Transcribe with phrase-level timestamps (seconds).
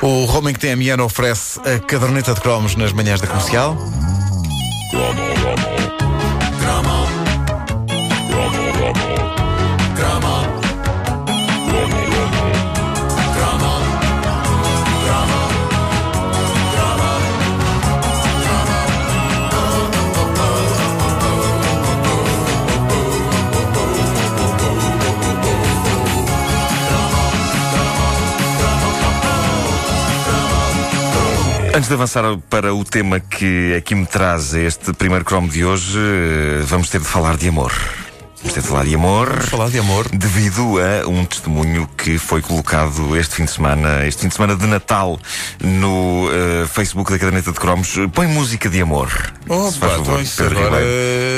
[0.00, 3.76] O Roaming TMN oferece a caderneta de cromos nas manhãs da comercial.
[31.78, 35.96] Antes de avançar para o tema que aqui me traz este primeiro cromo de hoje,
[35.96, 37.72] eh, vamos ter de falar de amor.
[38.40, 39.28] Vamos ter de falar de amor.
[39.30, 40.08] Vamos falar de amor.
[40.10, 44.54] Devido a um testemunho que foi colocado este fim de semana, este fim de semana
[44.54, 45.18] de Natal,
[45.60, 47.96] no uh, Facebook da Caderneta de Cromos.
[48.12, 49.10] Põe música de amor.
[49.48, 50.84] Oh, Se faz favor, então Pedro agora.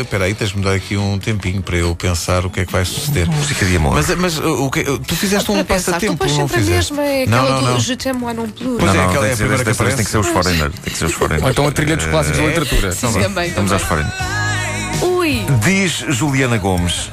[0.03, 2.85] Espera aí, tens-me dar aqui um tempinho para eu pensar o que é que vai
[2.85, 3.27] suceder.
[3.29, 3.95] Música de amor.
[3.95, 6.93] Mas, mas o que, tu fizeste um pensar, tu passatempo, não sempre a fizeste?
[6.93, 7.75] mesma, é não, aquela não, não.
[7.77, 8.77] do Je t'aime moi non plus.
[8.79, 10.27] Pois não, é, não, aquela tem é a primeira que vez tem que ser os
[10.27, 10.49] aparece.
[10.59, 10.81] Foreigner.
[10.83, 11.45] Tem que ser os Foreigner.
[11.45, 12.93] Ou então a trilha dos clássicos da literatura.
[12.93, 14.50] Sim, também, Vamos aos Foreigner.
[15.03, 17.11] Ui, Diz Juliana Gomes.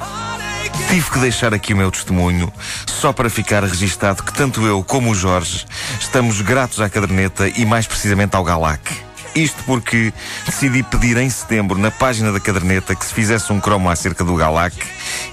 [0.88, 2.52] Tive que deixar aqui o meu testemunho
[2.86, 5.66] só para ficar registado que tanto eu como o Jorge
[6.00, 9.08] estamos gratos à caderneta e mais precisamente ao Galac.
[9.34, 10.12] Isto porque
[10.46, 14.34] decidi pedir em setembro na página da caderneta que se fizesse um cromo acerca do
[14.34, 14.76] Galac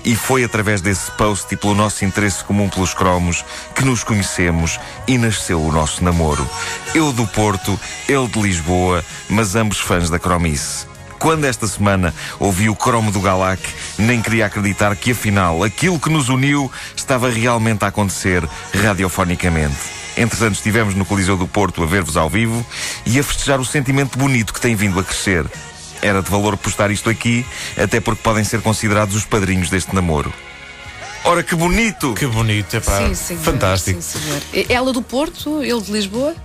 [0.04, 4.80] e foi através desse post e pelo nosso interesse comum pelos cromos que nos conhecemos
[5.08, 6.48] e nasceu o nosso namoro.
[6.94, 10.95] Eu do Porto, ele de Lisboa, mas ambos fãs da cromice.
[11.26, 13.60] Quando esta semana ouvi o cromo do Galac,
[13.98, 19.76] nem queria acreditar que afinal aquilo que nos uniu estava realmente a acontecer radiofonicamente.
[20.16, 22.64] Entretanto, estivemos no Coliseu do Porto a ver-vos ao vivo
[23.08, 25.48] e a festejar o sentimento bonito que tem vindo a crescer.
[26.00, 27.44] Era de valor postar isto aqui,
[27.76, 30.32] até porque podem ser considerados os padrinhos deste namoro.
[31.24, 32.14] Ora, que bonito!
[32.14, 33.00] Que bonito, é pá.
[33.00, 33.42] sim, senhor.
[33.42, 34.00] Fantástico.
[34.00, 34.42] Sim, senhor.
[34.70, 36.36] Ela do Porto, ele de Lisboa.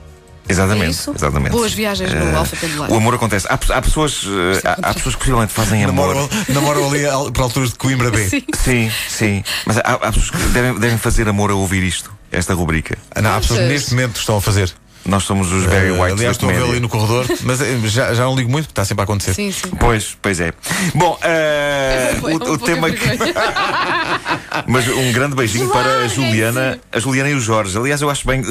[0.50, 1.52] Exatamente, É exatamente.
[1.52, 2.90] Boas viagens no Eh, Alfa Pendular.
[2.90, 3.46] O amor acontece.
[3.48, 6.14] Há, há pessoas, eh, há, há pessoas que possivelmente fazem amor.
[6.48, 8.26] Namoram, ali al- para alturas de Coimbra B.
[8.28, 8.44] Sim.
[8.54, 9.44] Sim, sim.
[9.66, 12.98] Mas há, há pessoas que devem, devem fazer amor a ouvir isto, esta rubrica.
[13.22, 14.72] Não, há pessoas que neste momento estão a fazer.
[15.10, 16.72] Nós somos os Barry Eh, White aliás, da estou a vê-lo comédia.
[16.72, 19.34] ali no corredor, mas eh, já, já não ligo muito, porque está sempre a acontecer.
[19.34, 19.70] Sim, sim.
[19.78, 20.52] Pois, pois é.
[20.94, 22.98] Bom, eh, Foi o, um o tema que.
[24.66, 26.08] Mas um grande beijinho para a.
[26.08, 27.76] Juliana, a Juliana e o Jorge.
[27.76, 28.42] Aliás, eu acho bem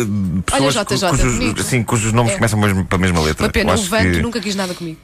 [0.45, 2.35] pessoas Olha, cu- JJ, cujos, sim, cujos nomes É.
[2.35, 3.45] começam mesmo para a mesma letra.
[3.45, 4.97] Uma pena, Eu o Vanto que- nunca quis nada comigo.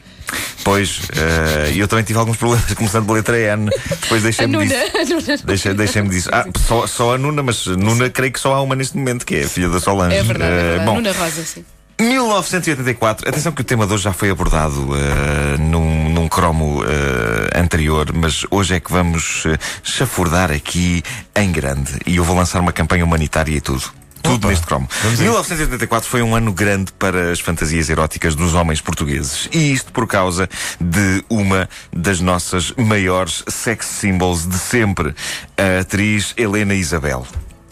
[0.64, 3.70] Pois, eh, e eu também tive alguns problemas começando pela letra N.
[4.02, 4.66] Depois deixei-me Nuna.
[4.66, 5.46] disso.
[5.76, 6.30] Deixem-me disso.
[6.32, 9.36] Ah, só, só a Nuna, mas Nuna creio que só há uma neste momento, que
[9.36, 10.16] é a filha da Solange.
[10.16, 10.86] É verdade, é Eh, verdade.
[10.86, 11.64] bom, Nuna Rosa, sim.
[11.98, 17.58] 1984, atenção que o tema de hoje já foi abordado eh, num, num cromo eh,
[17.58, 21.02] anterior, mas hoje é que vamos eh, chafurdar aqui
[21.36, 21.94] em grande.
[22.06, 23.84] E eu vou lançar uma campanha humanitária e tudo.
[24.26, 24.88] Tudo Opa, neste cromo.
[24.90, 25.24] vamos a isso.
[25.24, 29.48] 1984 foi um ano grande para as fantasias eróticas dos homens portugueses.
[29.52, 30.50] E isto por causa
[30.80, 35.16] de uma das nossas maiores sex symbols de sempre,
[35.58, 37.26] a atriz Helena Isabel.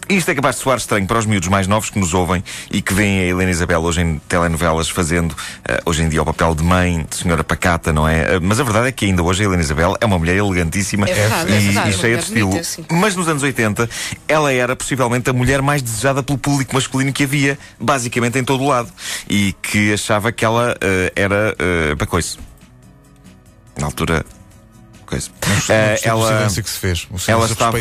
[0.08, 2.82] Isto é capaz de soar estranho para os miúdos mais novos que nos ouvem e
[2.82, 5.34] que veem a Helena Isabel hoje em telenovelas fazendo,
[5.66, 8.34] eh, hoje em dia, o papel de mãe, de senhora pacata, não é?
[8.34, 11.08] Eh, mas a verdade é que ainda hoje a Helena Isabel é uma mulher elegantíssima
[11.08, 12.50] É verdade, é e, verdade, e cheia de estilo.
[12.50, 12.68] bonita.
[12.90, 13.88] Mas nos anos 80,
[14.28, 18.62] ela era possivelmente a mulher mais desejada pelo público masculino que havia, basicamente em todo
[18.62, 18.92] o lado.
[19.28, 21.54] E que achava que ela eh, era
[21.92, 22.36] uh, para coisa.
[23.78, 24.24] Na altura.
[25.06, 25.28] Coisa.
[25.46, 27.08] Não Eh, gostei do ela, que se fez.
[27.28, 27.78] Ela estava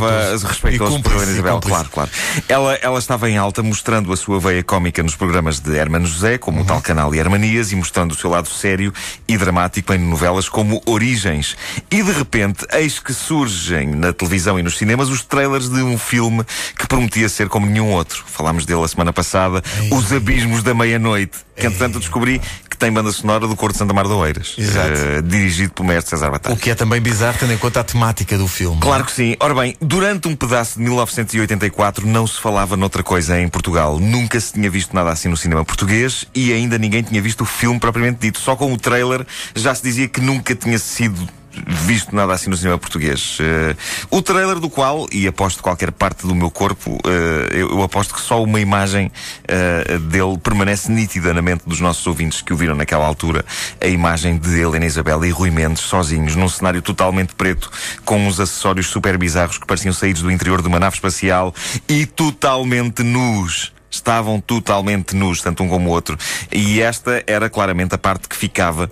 [0.47, 1.01] respeitoso.
[1.01, 2.09] por Isabel, claro, claro.
[2.49, 6.37] Ela, ela estava em alta, mostrando a sua veia cómica nos programas de Hermano José,
[6.37, 6.63] como Uhum.
[6.63, 8.93] o tal canal e Hermanias, e mostrando o seu lado sério
[9.27, 11.55] e dramático em novelas como Origens.
[11.89, 15.97] E de repente, eis que surgem na televisão e nos cinemas os trailers de um
[15.97, 16.43] filme
[16.77, 18.23] que prometia ser como nenhum outro.
[18.27, 22.41] Falámos dele a semana passada, Os Abismos da Meia-Noite, que entretanto descobri
[22.83, 24.91] tem banda sonora do Cor de Santa Mar de Oeiras, Exato.
[24.91, 26.53] eh, dirigido pelo mestre César Batalha.
[26.53, 28.81] O que é também bizarro, tendo em conta a temática do filme.
[28.81, 29.37] Claro que sim.
[29.39, 34.01] Ora bem, durante um pedaço de 1984 não se falava noutra coisa em Portugal.
[34.01, 37.45] Nunca se tinha visto nada assim no cinema português e ainda ninguém tinha visto o
[37.45, 38.37] filme propriamente dito.
[38.41, 39.25] Só com o trailer
[39.55, 41.25] já se dizia que nunca tinha sido
[41.67, 43.37] visto nada assim no cinema português.
[43.39, 43.75] Eh,
[44.09, 48.13] o trailer do qual, e aposto qualquer parte do meu corpo, eh, eu, eu aposto
[48.13, 49.11] que só uma imagem
[49.47, 53.45] eh, dele permanece nítida na mente dos nossos ouvintes que o viram naquela altura.
[53.79, 57.71] A imagem de Helena Isabel e Rui Mendes sozinhos num cenário totalmente preto
[58.05, 61.53] com uns acessórios super bizarros que pareciam saídos do interior de uma nave espacial
[61.87, 63.71] e totalmente nus.
[63.89, 66.17] Estavam totalmente nus, tanto um como o outro.
[66.51, 68.89] E esta era claramente a parte que ficava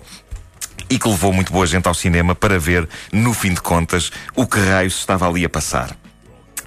[0.92, 4.46] e que levou muito boa gente ao cinema para ver, no fim de contas, o
[4.46, 5.96] que raio se estava ali a passar.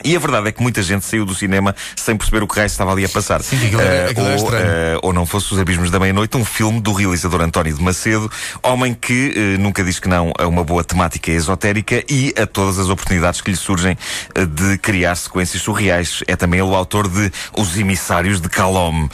[0.05, 2.69] E a verdade é que muita gente saiu do cinema sem perceber o que raio
[2.69, 3.43] se estava ali a passar.
[3.43, 4.67] Sim, aquilo era- Eh, aquilo era ou, estranho.
[4.67, 8.31] eh, não fosse Os Abismos da Meia-Noite, um filme do realizador António de Macedo,
[8.63, 12.79] homem que eh, nunca diz que não a uma boa temática esotérica e a todas
[12.79, 13.97] as oportunidades que lhe surgem
[14.49, 16.23] de criar sequências surreais.
[16.27, 19.09] É também ele o autor de Os Emissários de Calome.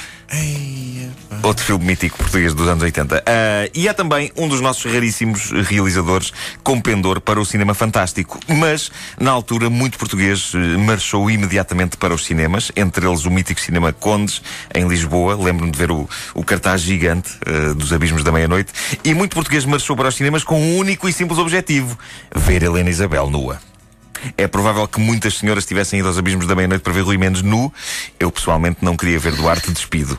[1.43, 3.25] Outro filme mítico português dos anos 80.
[3.27, 6.33] Ah, e é também um dos nossos raríssimos realizadores
[6.63, 8.39] com pendor para o cinema fantástico.
[8.47, 13.61] Mas, na altura, muito português eh, marchou imediatamente para os cinemas, entre eles o mítico
[13.61, 14.43] Cinema Condes,
[14.75, 15.35] em Lisboa.
[15.35, 18.73] Lembro-me de ver o, o cartaz gigante eh, dos Abismos da Meia-Noite.
[19.03, 21.99] E muito português marchou para os cinemas com um único e simples objetivo:
[22.35, 23.70] ver Helena Isabel nua.
[24.37, 27.43] É provável que muitas senhoras tivessem ido aos abismos da meia-noite para ver Rui Mendes
[27.43, 27.73] nu.
[28.19, 30.19] Eu pessoalmente não queria ver Duarte despido.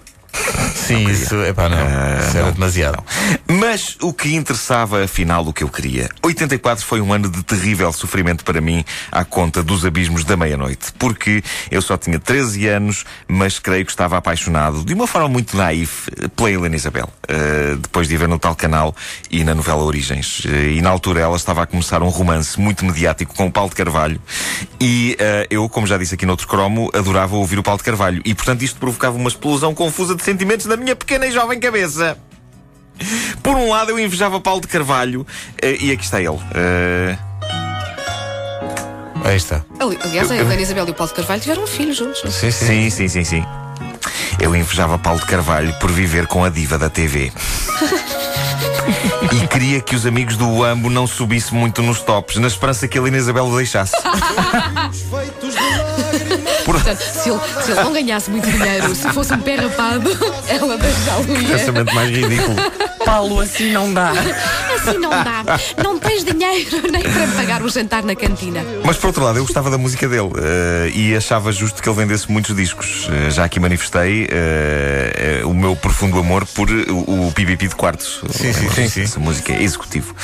[0.75, 1.77] Sim, isso, epá, não.
[1.77, 3.03] isso era demasiado.
[3.47, 6.09] Mas o que interessava, afinal, o que eu queria.
[6.23, 10.93] 84 foi um ano de terrível sofrimento para mim, à conta dos abismos da meia-noite.
[10.97, 15.55] Porque eu só tinha 13 anos, mas creio que estava apaixonado, de uma forma muito
[15.55, 17.09] naif, pela Helena Isabel.
[17.23, 18.95] Uh, depois de a ver no tal canal
[19.29, 20.39] e na novela Origens.
[20.39, 23.69] Uh, e na altura ela estava a começar um romance muito mediático com o Paulo
[23.69, 24.21] de Carvalho.
[24.79, 28.21] E uh, eu, como já disse aqui noutro cromo, adorava ouvir o Paulo de Carvalho.
[28.25, 32.17] E portanto isto provocava uma explosão confusa de sentimentos na minha pequena e jovem cabeça.
[33.41, 35.25] Por um lado, eu invejava Paulo de Carvalho,
[35.61, 36.39] eh, e aqui está ele.
[36.53, 37.17] Eh,
[39.23, 39.63] Aí está.
[39.79, 42.21] Ali- Aliás, a Helena Isabel e o Paulo de Carvalho tiveram um filho juntos.
[42.33, 42.51] Sim, sim.
[42.51, 43.45] sim, sim, sim, sim.
[44.39, 47.31] Eu invejava Paulo de Carvalho por viver com a diva da TV.
[49.31, 52.97] E queria que os amigos do Uambo não subissem muito nos tops, na esperança que
[52.97, 53.93] a Helena Isabel o deixasse.
[56.65, 60.09] Portanto, se ele, se ele não ganhasse muito dinheiro, se fosse um pé rapado,
[60.47, 61.57] ela deixá-lo ia.
[61.57, 62.55] Pensamento mais ridículo.
[63.05, 64.11] Paulo, assim não dá.
[64.81, 65.43] Assim não dá.
[65.83, 68.65] Não tens dinheiro nem para pagar o jantar na cantina.
[68.83, 71.95] Mas por outro lado, eu gostava da música dele eh, e achava justo que ele
[71.95, 73.07] vendesse muitos discos.
[73.11, 78.21] Eh, já aqui manifestei eh, o meu profundo amor por o, o PPP de quartos.
[78.29, 79.01] Sim, sim, sim, sim.
[79.01, 80.15] Essa música é executivo.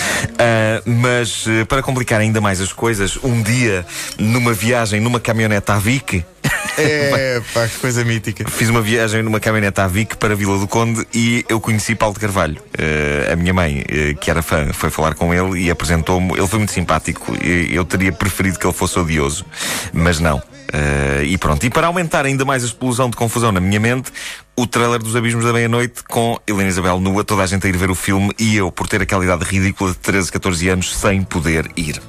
[0.86, 3.86] Mas para complicar ainda mais as coisas, um dia,
[4.18, 6.26] numa viagem numa caminhonete à Vic,
[6.78, 8.50] É, pá, que coisa mítica.
[8.50, 12.14] Fiz uma viagem numa caminhonete à Vic para Vila do Conde e eu conheci Paulo
[12.14, 12.62] de Carvalho.
[12.78, 16.38] Eh, a minha mãe, eh, que era fã, foi falar com ele e apresentou-me.
[16.38, 17.36] Ele foi muito simpático.
[17.44, 19.46] Eu teria preferido que ele fosse odioso,
[19.92, 20.42] mas não.
[20.72, 21.66] Eh, e pronto.
[21.66, 24.12] E para aumentar ainda mais a explosão de confusão na minha mente,
[24.56, 27.78] o trailer dos Abismos da Meia-Noite com Helena Isabel nua, toda a gente a ir
[27.78, 31.24] ver o filme e eu, por ter aquela idade ridícula de 13, 14 anos, sem
[31.24, 32.02] poder ir.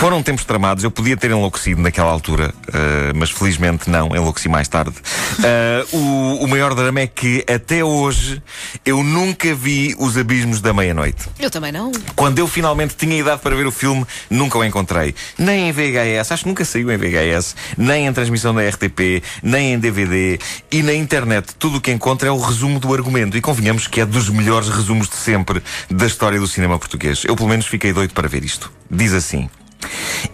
[0.00, 4.66] Foram tempos tramados, eu podia ter enlouquecido naquela altura, eh, mas felizmente não, enlouqueci mais
[4.66, 4.94] tarde.
[5.42, 8.42] Eh, o, o maior drama é que até hoje
[8.84, 11.28] eu nunca vi os abismos da meia-noite.
[11.38, 11.90] Eu também não.
[12.14, 15.14] Quando eu finalmente tinha idade para ver o filme, nunca o encontrei.
[15.38, 19.72] Nem em VHS, acho que nunca saiu em VHS, nem em transmissão da RTP, nem
[19.72, 20.38] em DVD
[20.70, 21.54] e na internet.
[21.58, 23.38] Tudo o que encontro é o resumo do argumento.
[23.38, 27.24] E convenhamos que é dos melhores resumos de sempre da história do cinema português.
[27.24, 28.70] Eu, pelo menos, fiquei doido para ver isto.
[28.90, 29.48] Diz assim: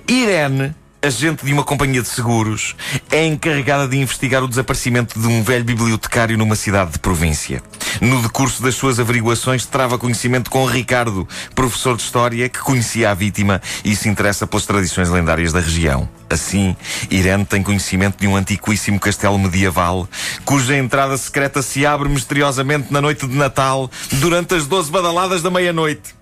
[0.09, 0.75] Irene.
[1.03, 2.75] Agente de uma companhia de seguros,
[3.13, 7.63] é encarregada de investigar o desaparecimento de um velho bibliotecário numa cidade de província.
[8.01, 13.15] No decurso das suas averiguações, trava conhecimento com Ricardo, professor de História, que conhecia a
[13.15, 16.09] vítima e se interessa pelas tradições lendárias da região.
[16.29, 16.75] Assim,
[17.09, 20.09] Irene tem conhecimento de um antiquíssimo castelo medieval,
[20.45, 25.51] cuja entrada secreta se abre misteriosamente na noite de Natal, durante as doze badaladas da
[25.51, 26.17] meia-noite.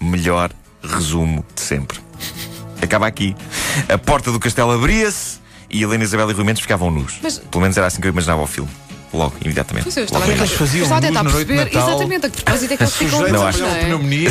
[0.00, 0.50] Melhor
[0.82, 1.98] resumo de sempre.
[2.80, 3.34] Acaba aqui.
[3.88, 7.14] A porta do castelo abria-se e Helena Isabel e Rui Mendes ficavam nus.
[7.22, 8.70] Mas- Pelo menos era assim que eu imaginava o filme.
[9.12, 9.84] Logo, imediatamente.
[9.84, 11.88] Pois eu estava, Logo a faziam estava a tentar perceber Natal.
[11.90, 13.62] exatamente a que propósito é que eles ficam Não acho.
[13.62, 13.80] é?
[13.84, 14.30] pneumonia.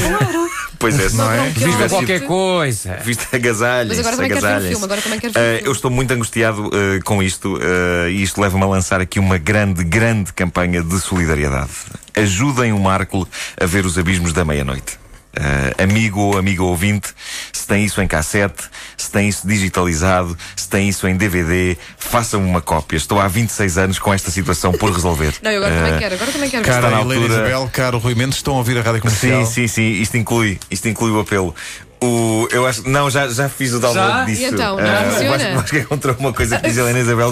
[0.80, 1.50] Pois é, Não é?
[1.50, 2.98] Viste Vista qualquer coisa.
[3.06, 3.90] Viste agasalhos.
[3.96, 4.70] Mas agora também quero ver o agasalhos.
[4.70, 5.68] filme, agora também quero ver o filme.
[5.68, 9.38] eu estou muito angustiado eh, com isto eh, e isto leva-me a lançar aqui uma
[9.38, 11.70] grande, grande campanha de solidariedade.
[12.16, 13.28] Ajudem o Marco
[13.62, 14.98] a ver os abismos da meia-noite.
[15.34, 17.10] Eh, amigo ou amiga ouvinte,
[17.54, 18.64] se tem isso em cassete,
[18.98, 22.98] se tem isso digitalizado, se tem isso em DVD, façam uma cópia.
[22.98, 25.34] Estou há 26 anos com esta situação por resolver.
[25.42, 27.34] Não, eu agora Eh, também quero, agora também quero Cara, na Helena altura.
[27.34, 29.46] Isabel, caro Rui Mendes, estão a ouvir a rádio comercial.
[29.46, 30.02] Sim, sim, sim.
[30.02, 31.56] Isto inclui, isto inclui o apelo.
[32.04, 34.26] O, eu acho, não, já, já fiz o download Já?
[34.26, 34.42] disso.
[34.42, 35.28] E então, não Ah, funciona?
[35.30, 37.32] o Vasco- Vasco encontrou uma coisa que diz Helena Isabel.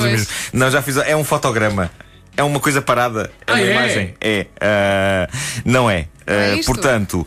[0.54, 0.96] Não, já fiz.
[0.98, 1.90] É um fotograma.
[2.38, 3.30] É uma coisa parada.
[3.46, 3.72] É uma Ah, é?
[3.72, 4.14] imagem.
[4.22, 4.46] É.
[4.62, 5.28] ah,
[5.66, 6.06] não é.
[6.26, 6.68] Não é isto?
[6.68, 7.26] portanto,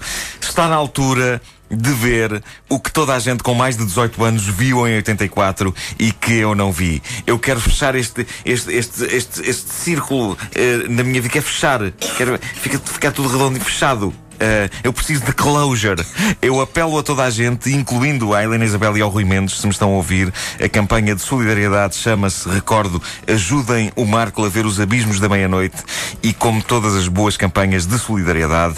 [0.53, 1.41] está na altura
[1.71, 5.75] de ver o que toda a gente com mais de 18 anos viu em 84
[5.99, 7.03] e que eu não vi.
[7.27, 11.33] Eu quero fechar este, este, este, este, este círculo eh, na minha vida.
[11.33, 11.91] Quero fechar.
[12.19, 14.13] Quero fica, ficar tudo redondo e fechado.
[14.39, 16.05] eh, eu preciso de closure.
[16.43, 19.67] Eu apelo a toda a gente, incluindo a Helena Isabel e ao Rui Mendes, se
[19.67, 20.31] me estão a ouvir.
[20.63, 25.83] A campanha de solidariedade chama-se, recordo, Ajudem o Marco a ver os abismos da meia-noite.
[26.23, 28.77] E como todas as boas campanhas de solidariedade,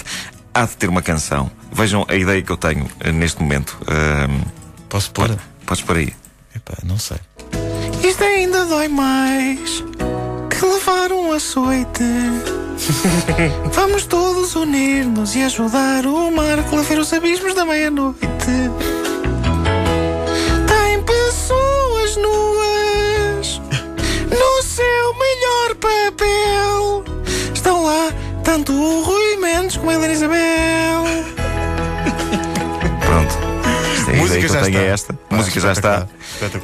[0.54, 1.50] há de ter uma canção.
[1.75, 3.76] Vejam a ideia que eu tenho eh, neste momento.
[3.88, 4.43] Ahm,
[4.88, 5.28] Posso pôr?
[5.28, 6.12] pode- podes por aí.
[6.54, 7.16] Epá, não sei.
[8.02, 9.83] Isto ainda dói mais
[10.50, 12.04] que levar um açoite.
[13.73, 18.21] Vamos todos unir-nos e ajudar o Marco a ver os abismos da meia-noite.
[20.69, 23.61] Tem pessoas nuas
[24.31, 27.04] no seu melhor papel.
[27.52, 28.12] Estão lá
[28.45, 30.44] tanto o Rui Mendes como a Helena Isabel.
[34.58, 35.12] Já tenho é esta.
[35.14, 36.08] Pá, música já está.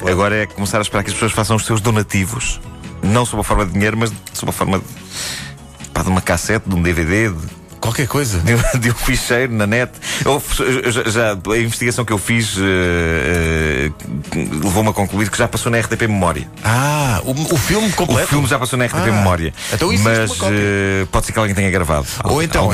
[0.09, 2.59] Agora é começar a esperar que as pessoas façam os seus donativos.
[3.03, 4.85] Não sob a forma de dinheiro, mas sob a forma de,
[5.93, 8.39] pá, de uma cassete, de um DVD, de, Qualquer coisa.
[8.39, 9.91] de de um ficheiro na net.
[10.85, 13.89] Já, já- a investigação que eu fiz eh,
[14.35, 16.47] eh, levou-me a concluir que já passou na RTP Memória.
[16.63, 18.27] Ah, o, o filme O completo?
[18.29, 19.53] filme já passou na RTP Ah, Memória.
[19.73, 22.05] então existe mas eh, pode ser que alguém tenha gravado.
[22.23, 22.69] Ou então,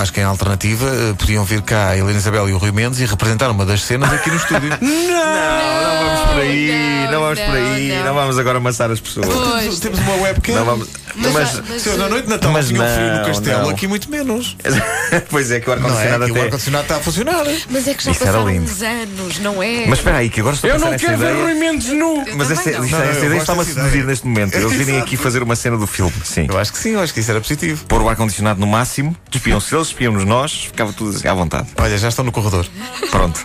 [0.00, 0.86] acho que em alternativa
[1.18, 4.12] podiam vir cá a Helena Isabel e o Rui Mendes e representar uma das cenas
[4.12, 4.70] aqui no estúdio.
[4.82, 8.90] Não, não vamos por aí, não, não, vamos por aí, não, não, vamos agora amassar
[8.90, 9.26] as pessoas.
[9.26, 9.80] Pois.
[9.80, 10.54] Temos uma webcam.
[10.54, 10.88] Não vamos.
[11.16, 13.70] Mas, Mas, mas, na noite de Natal Mas tinha um frio no castelo, não.
[13.70, 14.56] aqui muito menos.
[15.30, 15.76] pois é, que o é?
[15.76, 16.40] ar-condicionado o até.
[16.40, 17.44] ar-condicionado está a funcionar.
[17.70, 19.86] mas é que já Isso passaram uns anos, não é?
[19.86, 21.34] Mas espera aí, que agora estou a Eu não quero ver.
[21.34, 22.24] Rui Mendes nu.
[22.34, 24.54] Mas esta, eu ideia está-me a seduzir neste momento.
[24.54, 26.12] Eles virem aqui fazer uma cena do filme.
[26.24, 26.46] Sim.
[26.48, 27.84] Eu acho que sim, eu acho que isso era positivo.
[27.86, 31.68] Pôr o ar-condicionado no máximo, despiam-se eles, despiam-nos nós, ficava tudo assim à vontade.
[31.76, 32.66] Olha, já estão no corredor.
[33.10, 33.44] Pronto.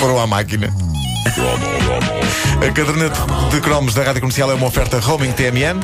[0.00, 0.72] Foram à máquina.
[1.26, 5.80] A caderneta de cromos da Rádio Comercial é uma oferta roaming TMN.